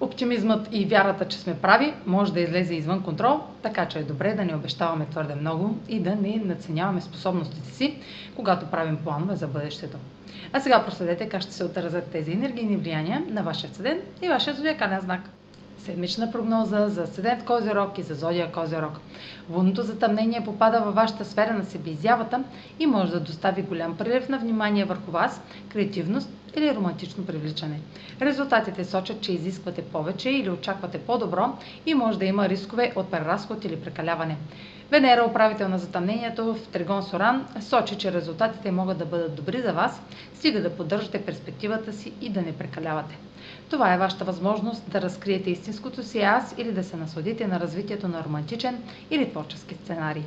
[0.00, 4.34] Оптимизмът и вярата, че сме прави, може да излезе извън контрол, така че е добре
[4.34, 7.98] да не обещаваме твърде много и да не наценяваме способностите си,
[8.36, 9.96] когато правим планове за бъдещето.
[10.52, 14.54] А сега проследете как ще се отразят тези енергийни влияния на вашия седен и вашия
[14.54, 15.20] зодиакален знак
[15.78, 19.00] седмична прогноза за Седент Козирог и за Зодия Козирог.
[19.50, 22.44] Лунното затъмнение попада във вашата сфера на себеизявата
[22.78, 27.80] и може да достави голям прилив на внимание върху вас, креативност или романтично привличане.
[28.22, 33.64] Резултатите сочат, че изисквате повече или очаквате по-добро и може да има рискове от преразход
[33.64, 34.36] или прекаляване.
[34.90, 39.72] Венера, управител на затъмнението в Тригон Соран, сочи, че резултатите могат да бъдат добри за
[39.72, 40.00] вас,
[40.34, 43.18] стига да поддържате перспективата си и да не прекалявате.
[43.70, 48.08] Това е вашата възможност да разкриете истинското си аз или да се насладите на развитието
[48.08, 50.22] на романтичен или творчески сценарий.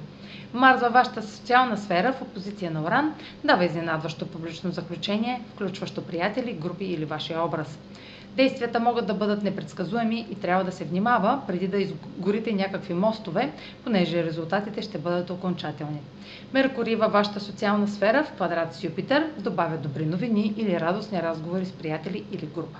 [0.54, 3.14] Марс във вашата социална сфера в опозиция на Оран
[3.44, 7.80] дава изненадващо публично заключение, включващо приятели, групи или вашия образ.
[8.36, 13.52] Действията могат да бъдат непредсказуеми и трябва да се внимава преди да изгорите някакви мостове,
[13.84, 16.00] понеже резултатите ще бъдат окончателни.
[16.54, 21.66] Меркурий във вашата социална сфера в квадрат с Юпитер добавя добри новини или радостни разговори
[21.66, 22.80] с приятели или група.